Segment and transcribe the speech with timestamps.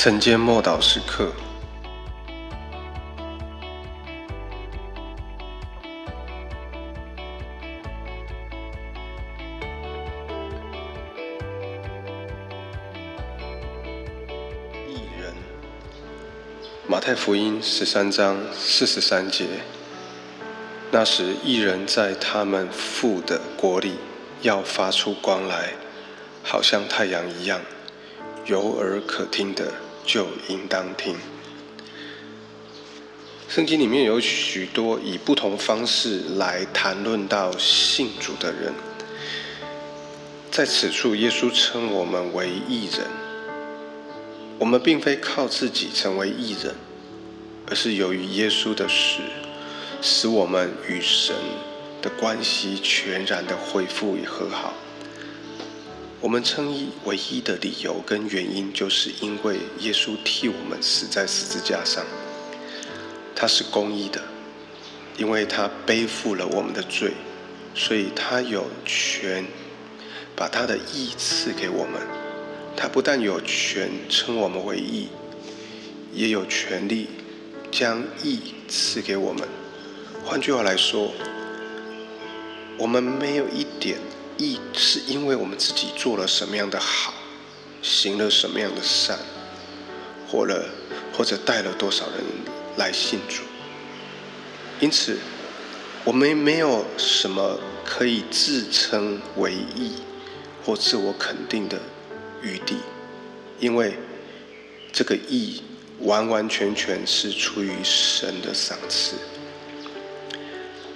[0.00, 1.32] 晨间默祷时刻。
[14.86, 15.34] 艺人，
[16.86, 19.46] 马太福音十三章四十三节。
[20.92, 23.96] 那时，艺人在他们父的国里
[24.42, 25.72] 要发出光来，
[26.44, 27.60] 好像太阳一样，
[28.46, 29.72] 有耳可听的
[30.08, 31.14] 就应当听。
[33.46, 38.72] 圣经里面有许多以不同方式来谈论到信主的人，
[40.50, 43.06] 在此处，耶稣称我们为艺人。
[44.58, 46.74] 我们并非靠自己成为艺人，
[47.66, 49.20] 而是由于耶稣的死。
[50.00, 51.34] 使我们与神
[52.00, 54.72] 的关系全然的恢复与和好。
[56.20, 62.04] 我们称义唯一的理由跟原因，就是因为耶稣替我们死在十字架上。
[63.36, 64.20] 他是公义的，
[65.16, 67.12] 因为他背负了我们的罪，
[67.72, 69.44] 所以他有权
[70.34, 72.02] 把他的义赐给我们。
[72.76, 75.08] 他不但有权称我们为义，
[76.12, 77.06] 也有权利
[77.70, 79.46] 将义赐给我们。
[80.24, 81.12] 换句话来说，
[82.76, 83.98] 我们没有一点
[84.38, 87.12] 义，是因为我们自己做了什么样的好，
[87.82, 89.18] 行了什么样的善，
[90.28, 90.64] 或了
[91.12, 92.24] 或者带了多少人
[92.76, 93.42] 来信主。
[94.80, 95.18] 因此，
[96.04, 99.94] 我们没有什么可以自称为义
[100.64, 101.80] 或自我肯定的
[102.40, 102.76] 余地，
[103.58, 103.98] 因为
[104.92, 105.62] 这个义
[106.00, 109.16] 完完全全是出于神的赏赐。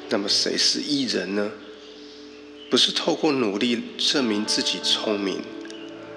[0.08, 1.50] 那么谁是艺人呢？
[2.72, 5.42] 不是透过努力证明自己聪明，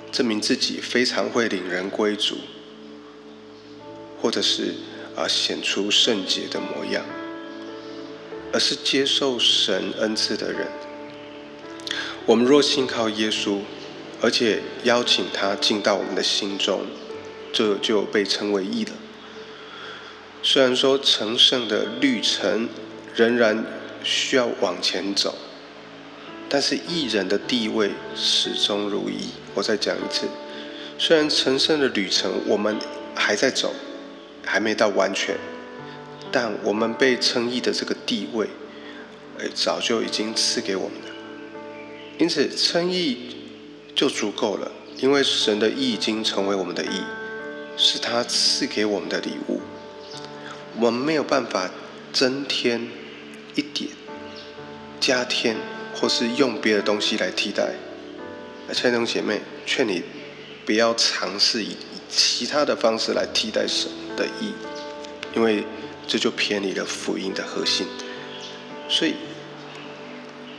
[0.10, 2.38] 证明自己非常会领人归主，
[4.22, 4.74] 或者是
[5.18, 7.04] 啊显出圣洁的模样，
[8.54, 10.68] 而是接受神恩赐的人。
[12.26, 13.60] 我们若信靠耶稣，
[14.22, 16.86] 而且邀请他进到我们的心中，
[17.52, 18.94] 这就被称为义了。
[20.42, 22.70] 虽然说成圣的旅程
[23.14, 23.66] 仍然。
[24.08, 25.36] 需要往前走，
[26.50, 29.30] 但是艺人的地位始终如一。
[29.54, 30.28] 我再讲一次，
[30.98, 32.78] 虽然成圣的旅程我们
[33.16, 33.74] 还在走，
[34.46, 35.38] 还没到完全，
[36.32, 38.48] 但我们被称义的这个地位，
[39.40, 41.16] 哎，早就已经赐给我们了。
[42.18, 43.36] 因此，称义
[43.96, 47.02] 就足够了，因为神的义已经成为我们的义，
[47.78, 49.62] 是他赐给我们的礼物。
[50.80, 51.72] 我们没有办法
[52.12, 52.90] 增添。
[53.58, 53.90] 一点
[55.00, 55.56] 加添，
[55.96, 57.74] 或是用别的东西来替代。
[58.74, 60.04] 亲爱的姐妹，劝你
[60.66, 61.78] 不要尝试以
[62.10, 64.54] 其他的方式来替代神的意，
[65.36, 65.64] 因为
[66.08, 67.88] 这就偏离了福音的核心。
[68.90, 69.16] 所以，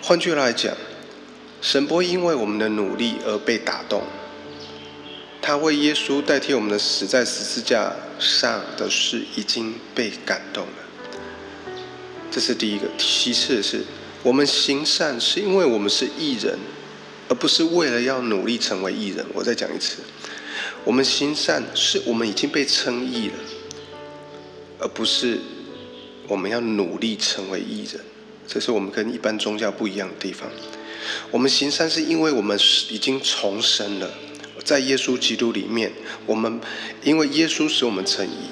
[0.03, 0.75] 换句话来讲，
[1.61, 4.03] 神不会因为我们的努力而被打动。
[5.43, 11.73] 他为耶稣代替我们的死在十字架上的事已经被感动了。
[12.33, 13.85] 这是第一个，其次是
[14.27, 16.59] 我们行善是因为我们是艺人，
[17.29, 19.25] 而不是为了要努力成为艺人。
[19.33, 19.99] 我再讲一次，
[20.83, 23.35] 我们行善是我们已经被称义了，
[24.81, 25.39] 而不是
[26.27, 28.01] 我们要努力成为艺人。
[28.49, 30.51] 这是我们跟一般宗教不一样的地方。
[31.31, 32.59] 我们行善是因为我们
[32.91, 34.11] 已经重生了，
[34.65, 35.93] 在耶稣基督里面，
[36.27, 36.61] 我们
[37.05, 38.51] 因为耶稣使我们称义。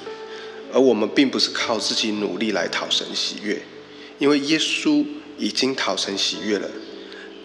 [0.71, 3.61] 而我们并不是靠自己努力来讨神喜悦，
[4.19, 5.05] 因为耶稣
[5.37, 6.69] 已经讨神喜悦了。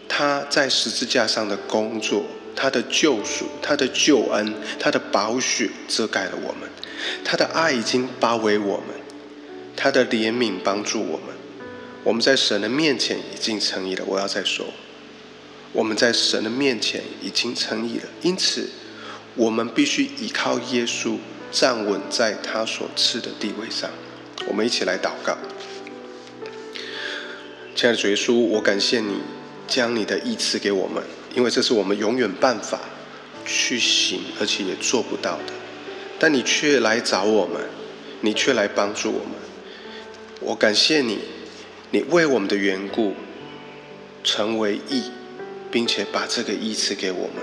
[0.09, 2.25] 他在十字架上的工作，
[2.57, 6.69] 他的救赎，他的救恩，他的宝血遮盖了我们。
[7.25, 8.97] 他的爱已经包围我们，
[9.77, 11.37] 他的怜悯帮助我们。
[12.03, 14.05] 我们在神的面前已经成意了。
[14.07, 14.67] 我要再说，
[15.73, 18.05] 我们在神的面前已经成意了。
[18.23, 18.69] 因此，
[19.37, 21.17] 我们必须依靠耶稣。
[21.53, 23.91] 站稳在他所赐的地位上，
[24.47, 25.37] 我们一起来祷告。
[27.81, 29.15] 亲爱的主耶稣，我感谢你
[29.67, 31.03] 将你的意赐给我们，
[31.35, 32.79] 因为这是我们永远办法
[33.47, 35.55] 去行，而且也做不到的。
[36.19, 37.63] 但你却来找我们，
[38.21, 39.33] 你却来帮助我们。
[40.41, 41.21] 我感谢你，
[41.91, 43.15] 你为我们的缘故
[44.23, 45.05] 成为义，
[45.71, 47.37] 并且把这个义赐给我们，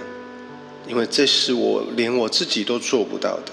[0.88, 3.51] 因为这是我连我自己都做不到的。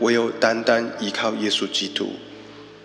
[0.00, 2.10] 唯有单单依靠耶稣基督，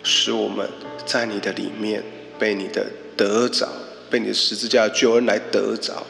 [0.04, 0.70] 使我们
[1.06, 2.02] 在你的里面
[2.39, 2.85] 被你的
[3.15, 3.68] 得着，
[4.09, 6.06] 被你的十字架救恩来得着，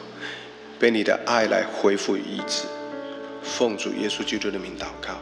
[0.78, 2.64] 被你的爱来恢复与医治。
[3.42, 5.18] 奉主耶稣基督的名祷告，